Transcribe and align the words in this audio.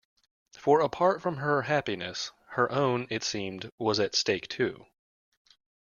For 0.57 0.79
apart 0.79 1.21
from 1.21 1.37
her 1.37 1.61
happiness, 1.61 2.31
her 2.53 2.71
own, 2.71 3.05
it 3.11 3.23
seemed, 3.23 3.71
was 3.77 3.99
at 3.99 4.15
stake 4.15 4.47
too. 4.47 4.87